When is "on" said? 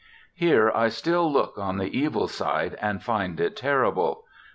1.59-1.77